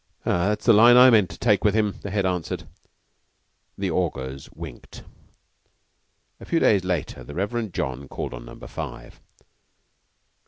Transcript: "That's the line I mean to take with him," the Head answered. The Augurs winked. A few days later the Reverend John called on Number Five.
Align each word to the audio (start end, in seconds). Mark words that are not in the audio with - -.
"That's 0.25 0.65
the 0.65 0.73
line 0.73 0.97
I 0.97 1.11
mean 1.11 1.27
to 1.27 1.37
take 1.37 1.63
with 1.63 1.75
him," 1.75 1.99
the 2.01 2.09
Head 2.09 2.25
answered. 2.25 2.67
The 3.77 3.91
Augurs 3.91 4.49
winked. 4.51 5.03
A 6.39 6.45
few 6.45 6.59
days 6.59 6.83
later 6.83 7.23
the 7.23 7.35
Reverend 7.35 7.75
John 7.75 8.07
called 8.07 8.33
on 8.33 8.45
Number 8.45 8.65
Five. 8.65 9.21